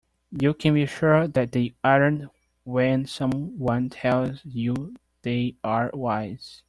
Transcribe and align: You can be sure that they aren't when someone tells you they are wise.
You 0.31 0.55
can 0.55 0.73
be 0.73 0.87
sure 0.87 1.27
that 1.27 1.51
they 1.51 1.75
aren't 1.83 2.31
when 2.63 3.05
someone 3.05 3.91
tells 3.91 4.41
you 4.43 4.95
they 5.21 5.57
are 5.63 5.91
wise. 5.93 6.59